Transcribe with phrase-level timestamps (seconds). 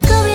[0.00, 0.33] 告别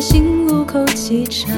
[0.00, 1.54] 在新路口启程，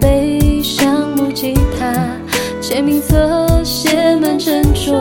[0.00, 1.94] 背上木吉他，
[2.60, 5.00] 签名册写满珍重，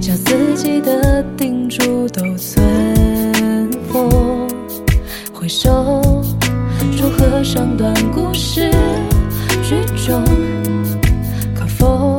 [0.00, 4.46] 将自己的叮嘱都存佛。
[5.32, 6.00] 回首，
[6.96, 8.70] 祝贺上段故事
[9.60, 9.74] 剧
[10.06, 10.22] 终。
[11.52, 12.16] 可否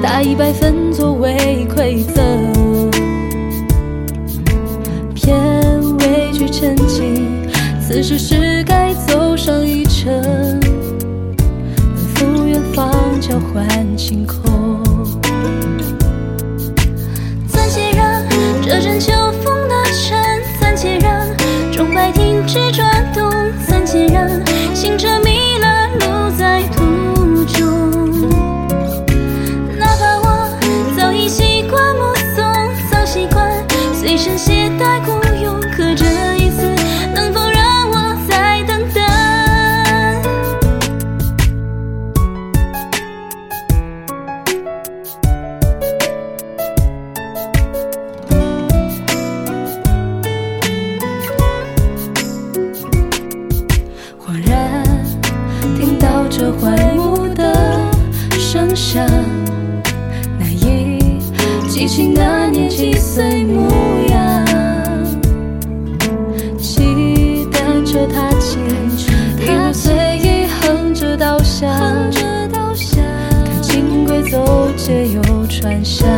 [0.00, 2.49] 打一百分作为馈赠？
[7.92, 12.88] 此时是该走上一程，奔赴远方
[13.20, 14.49] 交换晴空。
[62.08, 63.68] 那年几岁模
[64.08, 64.44] 样。
[66.58, 68.60] 骑单车踏青，
[69.40, 71.70] 一路随意哼着稻香，
[72.12, 76.08] 看轻轨走街又串巷。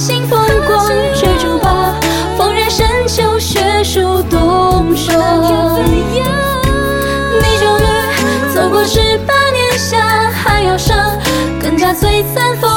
[0.00, 1.94] 过豪情风光；追逐吧，
[2.38, 5.82] 逢人深秋，雪树冬霜。
[5.84, 7.84] 你终于
[8.54, 10.96] 走过十八年夏，还要上
[11.60, 12.69] 更加璀璨风